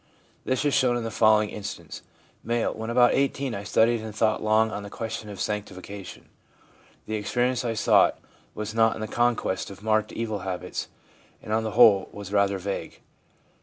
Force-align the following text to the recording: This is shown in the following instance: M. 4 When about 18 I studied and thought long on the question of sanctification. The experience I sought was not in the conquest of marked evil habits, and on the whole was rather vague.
This 0.45 0.65
is 0.65 0.73
shown 0.73 0.97
in 0.97 1.03
the 1.03 1.11
following 1.11 1.49
instance: 1.51 2.01
M. 2.43 2.49
4 2.63 2.73
When 2.73 2.89
about 2.89 3.13
18 3.13 3.53
I 3.53 3.63
studied 3.63 4.01
and 4.01 4.15
thought 4.15 4.41
long 4.41 4.71
on 4.71 4.81
the 4.81 4.89
question 4.89 5.29
of 5.29 5.39
sanctification. 5.39 6.25
The 7.05 7.13
experience 7.13 7.63
I 7.63 7.75
sought 7.75 8.17
was 8.55 8.73
not 8.73 8.95
in 8.95 9.01
the 9.01 9.07
conquest 9.07 9.69
of 9.69 9.83
marked 9.83 10.11
evil 10.11 10.39
habits, 10.39 10.87
and 11.43 11.53
on 11.53 11.63
the 11.63 11.77
whole 11.77 12.09
was 12.11 12.33
rather 12.33 12.57
vague. 12.57 12.99